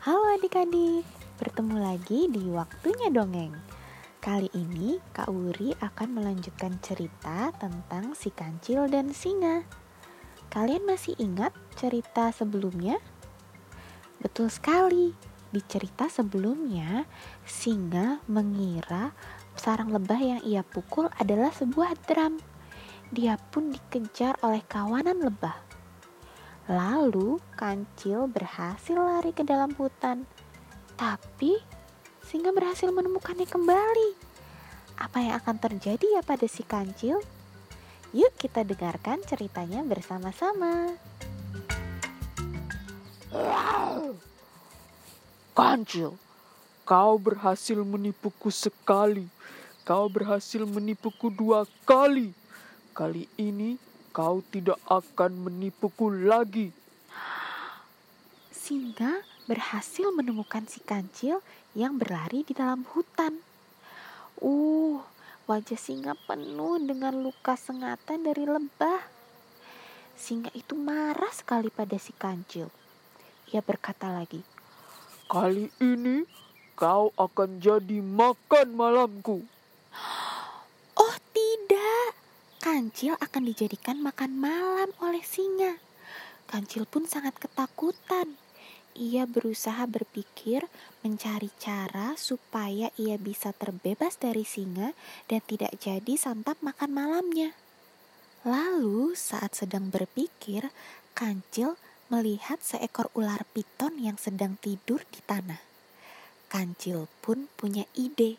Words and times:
Halo 0.00 0.32
adik-adik, 0.32 1.04
bertemu 1.36 1.76
lagi 1.76 2.24
di 2.32 2.48
Waktunya 2.48 3.12
Dongeng. 3.12 3.52
Kali 4.16 4.48
ini 4.56 4.96
Kak 5.12 5.28
Wuri 5.28 5.76
akan 5.76 6.16
melanjutkan 6.16 6.80
cerita 6.80 7.52
tentang 7.60 8.16
si 8.16 8.32
kancil 8.32 8.88
dan 8.88 9.12
singa. 9.12 9.60
Kalian 10.48 10.88
masih 10.88 11.12
ingat 11.20 11.52
cerita 11.76 12.32
sebelumnya? 12.32 12.96
Betul 14.24 14.48
sekali, 14.48 15.12
di 15.52 15.60
cerita 15.68 16.08
sebelumnya 16.08 17.04
singa 17.44 18.24
mengira 18.24 19.12
sarang 19.52 19.92
lebah 19.92 20.16
yang 20.16 20.40
ia 20.48 20.64
pukul 20.64 21.12
adalah 21.20 21.52
sebuah 21.52 21.92
drum. 22.08 22.40
Dia 23.12 23.36
pun 23.36 23.68
dikejar 23.68 24.40
oleh 24.40 24.64
kawanan 24.64 25.20
lebah. 25.20 25.69
Lalu 26.70 27.42
kancil 27.58 28.30
berhasil 28.30 28.94
lari 28.94 29.34
ke 29.34 29.42
dalam 29.42 29.74
hutan. 29.74 30.22
Tapi 30.94 31.58
singa 32.22 32.54
berhasil 32.54 32.86
menemukannya 32.94 33.42
kembali. 33.42 34.14
Apa 34.94 35.18
yang 35.18 35.34
akan 35.42 35.58
terjadi 35.58 36.06
ya 36.14 36.22
pada 36.22 36.46
si 36.46 36.62
kancil? 36.62 37.18
Yuk 38.14 38.30
kita 38.38 38.62
dengarkan 38.62 39.18
ceritanya 39.26 39.82
bersama-sama. 39.82 40.94
Kancil, 45.50 46.14
kau 46.86 47.18
berhasil 47.18 47.82
menipuku 47.82 48.54
sekali. 48.54 49.26
Kau 49.82 50.06
berhasil 50.06 50.62
menipuku 50.62 51.34
dua 51.34 51.66
kali. 51.82 52.30
Kali 52.94 53.26
ini 53.34 53.89
kau 54.10 54.42
tidak 54.50 54.78
akan 54.90 55.46
menipuku 55.46 56.10
lagi. 56.10 56.74
Singa 58.50 59.22
berhasil 59.50 60.10
menemukan 60.14 60.66
si 60.66 60.78
kancil 60.82 61.42
yang 61.74 61.98
berlari 61.98 62.46
di 62.46 62.54
dalam 62.54 62.86
hutan. 62.94 63.42
Uh, 64.38 65.02
wajah 65.50 65.78
singa 65.78 66.14
penuh 66.26 66.78
dengan 66.82 67.18
luka 67.18 67.58
sengatan 67.58 68.22
dari 68.22 68.46
lebah. 68.46 69.02
Singa 70.14 70.52
itu 70.54 70.78
marah 70.78 71.32
sekali 71.34 71.72
pada 71.72 71.96
si 71.98 72.14
kancil. 72.14 72.70
Ia 73.50 73.58
berkata 73.64 74.12
lagi, 74.12 74.42
Kali 75.30 75.70
ini 75.82 76.26
kau 76.74 77.14
akan 77.14 77.62
jadi 77.62 77.98
makan 78.02 78.74
malamku. 78.74 79.42
Oh 80.98 81.16
tidak, 81.34 82.14
kancil 82.70 83.18
akan 83.18 83.50
dijadikan 83.50 83.98
makan 83.98 84.38
malam 84.38 84.94
oleh 85.02 85.26
singa. 85.26 85.82
Kancil 86.46 86.86
pun 86.86 87.02
sangat 87.02 87.34
ketakutan. 87.42 88.38
Ia 88.94 89.26
berusaha 89.26 89.90
berpikir 89.90 90.70
mencari 91.02 91.50
cara 91.58 92.14
supaya 92.14 92.94
ia 92.94 93.18
bisa 93.18 93.50
terbebas 93.50 94.22
dari 94.22 94.46
singa 94.46 94.94
dan 95.26 95.42
tidak 95.50 95.82
jadi 95.82 96.14
santap 96.14 96.62
makan 96.62 96.94
malamnya. 96.94 97.58
Lalu, 98.46 99.18
saat 99.18 99.58
sedang 99.58 99.90
berpikir, 99.90 100.70
Kancil 101.10 101.74
melihat 102.06 102.62
seekor 102.62 103.10
ular 103.18 103.42
piton 103.50 103.98
yang 103.98 104.14
sedang 104.14 104.54
tidur 104.62 105.02
di 105.10 105.18
tanah. 105.26 105.58
Kancil 106.46 107.10
pun 107.18 107.50
punya 107.58 107.82
ide. 107.98 108.38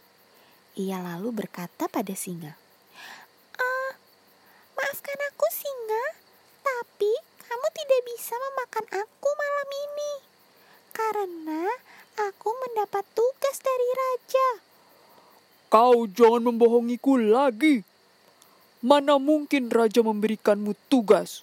Ia 0.79 1.03
lalu 1.03 1.35
berkata 1.35 1.91
pada 1.91 2.15
singa, 2.15 2.55
Maafkan 4.91 5.23
aku 5.29 5.47
singa, 5.53 6.05
tapi 6.65 7.11
kamu 7.47 7.67
tidak 7.79 8.01
memakan 8.61 8.85
aku 8.93 9.29
malam 9.41 9.69
ini. 9.73 10.13
Karena 10.93 11.65
aku 12.29 12.49
mendapat 12.61 13.01
tugas 13.17 13.57
dari 13.57 13.89
raja. 13.97 14.47
Kau 15.73 16.05
jangan 16.05 16.45
membohongiku 16.45 17.17
lagi. 17.17 17.81
Mana 18.85 19.17
mungkin 19.17 19.73
raja 19.73 20.05
memberikanmu 20.05 20.77
tugas? 20.93 21.41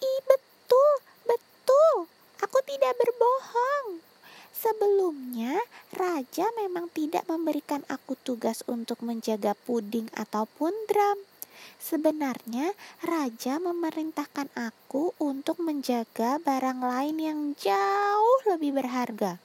Ih, 0.00 0.20
betul, 0.24 0.92
betul. 1.28 2.08
Aku 2.40 2.56
tidak 2.64 2.96
berbohong. 2.96 4.00
Sebelumnya, 4.56 5.60
raja 5.92 6.48
memang 6.56 6.88
tidak 6.88 7.28
memberikan 7.28 7.84
aku 7.92 8.16
tugas 8.24 8.64
untuk 8.64 9.04
menjaga 9.04 9.52
puding 9.68 10.08
ataupun 10.16 10.72
drum. 10.88 11.20
Sebenarnya, 11.78 12.74
raja 13.02 13.62
memerintahkan 13.62 14.50
aku 14.58 15.14
untuk 15.22 15.62
menjaga 15.62 16.42
barang 16.42 16.80
lain 16.82 17.16
yang 17.18 17.40
jauh 17.56 18.40
lebih 18.50 18.76
berharga. 18.78 19.42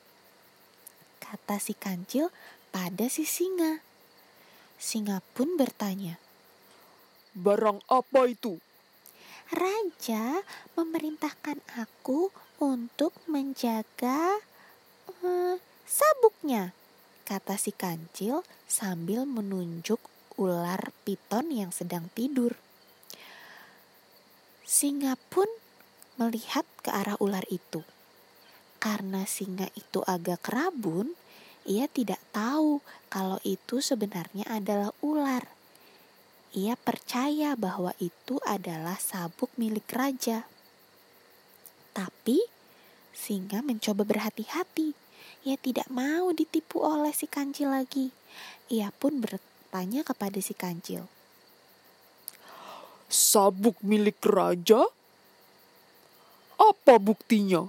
Kata 1.18 1.58
si 1.58 1.74
kancil 1.74 2.30
pada 2.74 3.10
si 3.10 3.26
singa. 3.26 3.82
Singa 4.78 5.24
pun 5.34 5.56
bertanya, 5.56 6.20
Barang 7.34 7.82
apa 7.90 8.30
itu? 8.30 8.62
Raja 9.50 10.46
memerintahkan 10.78 11.58
aku 11.82 12.30
untuk 12.62 13.10
menjaga 13.26 14.38
eh, 15.26 15.58
sabuknya, 15.90 16.78
kata 17.26 17.58
si 17.58 17.74
kancil 17.74 18.46
sambil 18.70 19.26
menunjuk 19.26 19.98
ular 20.38 20.94
piton 21.04 21.54
yang 21.54 21.70
sedang 21.70 22.10
tidur. 22.14 22.58
Singa 24.64 25.20
pun 25.30 25.46
melihat 26.18 26.66
ke 26.82 26.90
arah 26.90 27.18
ular 27.22 27.46
itu. 27.50 27.86
Karena 28.82 29.24
singa 29.24 29.70
itu 29.80 30.04
agak 30.04 30.44
rabun, 30.50 31.16
ia 31.64 31.88
tidak 31.88 32.20
tahu 32.36 32.84
kalau 33.08 33.40
itu 33.48 33.80
sebenarnya 33.80 34.44
adalah 34.52 34.92
ular. 35.00 35.48
Ia 36.54 36.76
percaya 36.78 37.56
bahwa 37.56 37.96
itu 37.98 38.38
adalah 38.44 39.00
sabuk 39.00 39.50
milik 39.56 39.88
raja. 39.90 40.46
Tapi 41.96 42.44
singa 43.16 43.64
mencoba 43.64 44.04
berhati-hati. 44.04 44.94
Ia 45.48 45.58
tidak 45.58 45.88
mau 45.90 46.30
ditipu 46.36 46.84
oleh 46.84 47.16
si 47.16 47.26
kancil 47.26 47.72
lagi. 47.72 48.12
Ia 48.70 48.92
pun 48.94 49.24
bertanya 49.74 50.06
kepada 50.06 50.38
si 50.38 50.54
kancil. 50.54 51.10
Sabuk 53.10 53.74
milik 53.82 54.22
raja? 54.22 54.86
Apa 56.62 57.02
buktinya? 57.02 57.66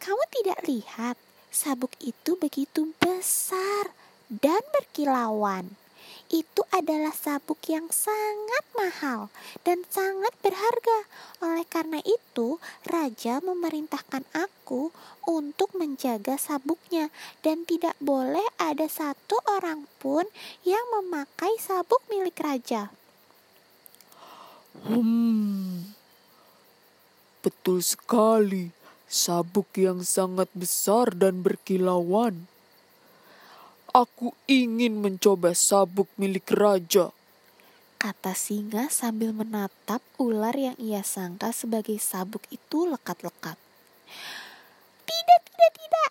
Kamu 0.00 0.24
tidak 0.32 0.64
lihat 0.64 1.20
sabuk 1.52 1.92
itu 2.00 2.40
begitu 2.40 2.88
besar 2.96 3.92
dan 4.32 4.64
berkilauan. 4.72 5.76
Itu 6.26 6.66
adalah 6.74 7.14
sabuk 7.14 7.62
yang 7.70 7.86
sangat 7.94 8.64
mahal 8.74 9.30
dan 9.62 9.86
sangat 9.86 10.34
berharga. 10.42 11.06
Oleh 11.38 11.62
karena 11.66 12.02
itu, 12.02 12.58
raja 12.82 13.38
memerintahkan 13.38 14.26
aku 14.34 14.90
untuk 15.22 15.70
menjaga 15.78 16.34
sabuknya 16.34 17.14
dan 17.46 17.62
tidak 17.62 17.94
boleh 18.02 18.44
ada 18.58 18.90
satu 18.90 19.38
orang 19.46 19.86
pun 20.02 20.26
yang 20.66 20.82
memakai 20.98 21.54
sabuk 21.62 22.02
milik 22.10 22.38
raja. 22.42 22.90
Hmm, 24.86 25.94
betul 27.42 27.80
sekali. 27.82 28.74
Sabuk 29.06 29.70
yang 29.78 30.02
sangat 30.02 30.50
besar 30.50 31.14
dan 31.14 31.38
berkilauan. 31.46 32.50
Aku 33.96 34.36
ingin 34.44 35.00
mencoba 35.00 35.56
sabuk 35.56 36.04
milik 36.20 36.52
raja. 36.52 37.16
Kata 37.96 38.36
singa 38.36 38.92
sambil 38.92 39.32
menatap 39.32 40.04
ular 40.20 40.52
yang 40.52 40.76
ia 40.76 41.00
sangka 41.00 41.48
sebagai 41.48 41.96
sabuk 41.96 42.44
itu 42.52 42.84
lekat-lekat. 42.84 43.56
Tidak, 45.00 45.40
tidak, 45.48 45.72
tidak. 45.80 46.10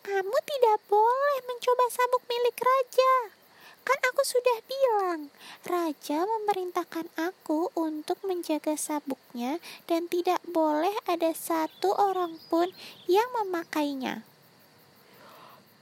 Kamu 0.00 0.32
tidak 0.48 0.80
boleh 0.88 1.38
mencoba 1.44 1.92
sabuk 1.92 2.24
milik 2.24 2.56
raja. 2.56 3.36
Kan 3.84 4.00
aku 4.00 4.24
sudah 4.24 4.58
bilang, 4.64 5.28
raja 5.68 6.24
memerintahkan 6.24 7.04
aku 7.20 7.68
untuk 7.76 8.16
menjaga 8.24 8.80
sabuknya 8.80 9.60
dan 9.84 10.08
tidak 10.08 10.40
boleh 10.48 10.96
ada 11.04 11.36
satu 11.36 11.92
orang 12.00 12.40
pun 12.48 12.72
yang 13.04 13.28
memakainya. 13.44 14.24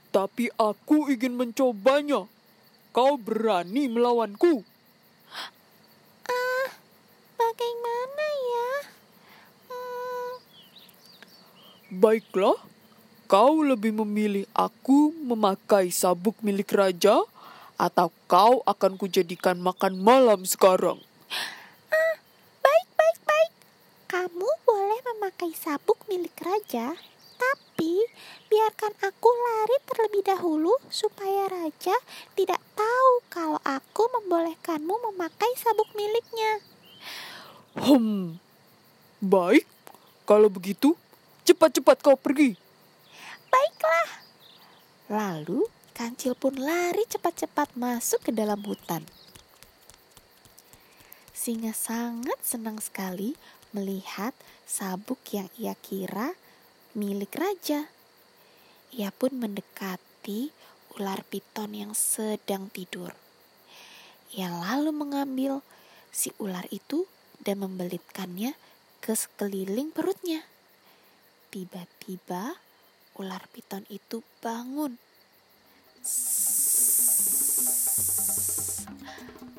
Tapi 0.09 0.49
aku 0.57 1.13
ingin 1.13 1.37
mencobanya. 1.37 2.25
Kau 2.89 3.13
berani 3.21 3.85
melawanku? 3.85 4.65
Ah, 6.25 6.67
bagaimana 7.37 8.25
ya? 8.25 8.69
Hmm, 9.69 10.33
Baiklah, 11.93 12.57
kau 13.29 13.61
lebih 13.61 13.93
memilih 14.01 14.49
aku 14.57 15.13
memakai 15.13 15.93
sabuk 15.93 16.33
milik 16.41 16.73
raja 16.73 17.21
atau 17.77 18.09
kau 18.25 18.65
akan 18.65 18.97
kujadikan 18.97 19.61
makan 19.61 20.01
malam 20.01 20.41
sekarang? 20.49 20.97
baik, 22.59 22.89
baik, 22.97 23.19
baik. 23.21 23.53
Kamu 24.09 24.49
boleh 24.65 24.99
memakai 25.13 25.53
sabuk 25.53 26.01
milik 26.09 26.33
raja, 26.41 26.97
biarkan 28.51 28.93
aku 28.99 29.29
lari 29.29 29.77
terlebih 29.87 30.23
dahulu 30.25 30.73
supaya 30.89 31.47
raja 31.47 31.95
tidak 32.33 32.61
tahu 32.73 33.13
kalau 33.31 33.59
aku 33.63 34.03
membolehkanmu 34.19 34.95
memakai 35.11 35.51
sabuk 35.55 35.87
miliknya. 35.95 36.61
Hmm, 37.79 38.41
baik. 39.23 39.65
Kalau 40.29 40.49
begitu, 40.51 40.93
cepat-cepat 41.47 41.97
kau 42.05 42.17
pergi. 42.19 42.53
Baiklah. 43.49 44.09
Lalu 45.09 45.65
kancil 45.97 46.37
pun 46.37 46.53
lari 46.55 47.03
cepat-cepat 47.09 47.73
masuk 47.73 48.29
ke 48.29 48.31
dalam 48.31 48.61
hutan. 48.61 49.01
Singa 51.33 51.73
sangat 51.73 52.37
senang 52.45 52.77
sekali 52.83 53.33
melihat 53.71 54.35
sabuk 54.69 55.17
yang 55.31 55.49
ia 55.57 55.73
kira 55.79 56.37
milik 56.97 57.33
raja. 57.37 57.89
Ia 58.89 59.13
pun 59.13 59.37
mendekati 59.37 60.49
ular 60.97 61.21
piton 61.29 61.77
yang 61.77 61.93
sedang 61.93 62.73
tidur. 62.73 63.13
Ia 64.33 64.49
lalu 64.49 64.89
mengambil 64.93 65.61
si 66.09 66.33
ular 66.41 66.65
itu 66.73 67.05
dan 67.45 67.61
membelitkannya 67.61 68.57
ke 68.99 69.13
sekeliling 69.13 69.93
perutnya. 69.93 70.43
Tiba-tiba 71.53 72.57
ular 73.17 73.43
piton 73.53 73.85
itu 73.89 74.21
bangun. 74.41 74.97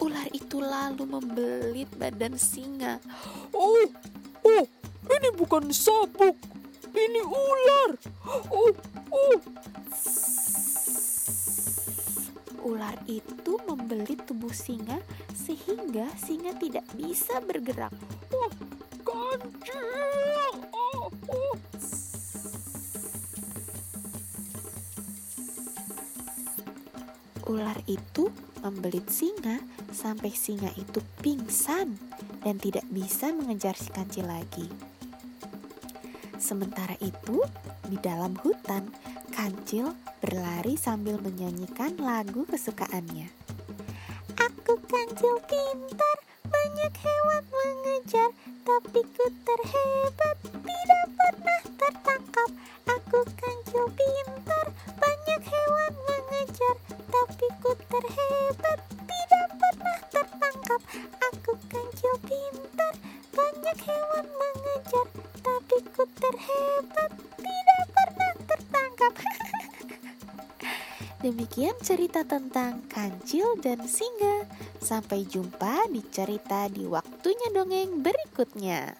Ular 0.00 0.26
itu 0.32 0.58
lalu 0.58 1.02
membelit 1.06 1.90
badan 1.94 2.34
singa. 2.34 2.98
Oh, 3.52 3.86
oh, 4.46 4.64
ini 5.06 5.28
bukan 5.34 5.70
sabuk. 5.74 6.59
Ini 6.90 7.22
ular. 7.22 7.90
Oh, 8.50 8.70
oh. 9.14 9.38
Ular 12.60 12.96
itu 13.06 13.52
membelit 13.66 14.26
tubuh 14.26 14.52
singa 14.52 14.98
sehingga 15.32 16.10
singa 16.18 16.54
tidak 16.58 16.84
bisa 16.98 17.38
bergerak. 17.42 17.94
Oh, 18.34 18.50
kancil. 19.06 20.54
Oh, 20.74 21.08
oh. 21.30 21.54
Ular 27.50 27.78
itu 27.90 28.30
membelit 28.62 29.08
singa 29.10 29.58
sampai 29.90 30.30
singa 30.30 30.70
itu 30.78 31.02
pingsan 31.18 31.98
dan 32.46 32.56
tidak 32.62 32.86
bisa 32.92 33.34
mengejar 33.34 33.74
si 33.74 33.90
kancil 33.90 34.28
lagi. 34.28 34.89
Sementara 36.50 36.98
itu, 36.98 37.46
di 37.86 37.94
dalam 38.02 38.34
hutan, 38.42 38.90
kancil 39.30 39.94
berlari 40.18 40.74
sambil 40.74 41.14
menyanyikan 41.22 41.94
lagu 42.02 42.42
kesukaannya. 42.42 43.30
Aku 44.34 44.74
kancil 44.90 45.38
pintar, 45.46 46.16
banyak 46.42 46.90
hewan 47.06 47.44
mengejar, 47.54 48.34
tapi 48.66 48.98
ku 49.14 49.26
terhebat, 49.46 50.36
tidak 50.42 51.06
pernah 51.14 51.62
tertangkap. 51.78 52.50
Aku 52.98 53.20
kancil 53.38 53.86
pintar, 53.94 54.66
banyak 54.98 55.42
hewan 55.46 55.92
mengejar, 56.02 56.74
Demikian 71.60 71.84
cerita 71.84 72.24
tentang 72.24 72.88
kancil 72.88 73.52
dan 73.60 73.84
singa. 73.84 74.48
Sampai 74.80 75.28
jumpa 75.28 75.92
di 75.92 76.00
cerita 76.08 76.64
di 76.72 76.88
waktunya 76.88 77.52
dongeng 77.52 78.00
berikutnya. 78.00 78.96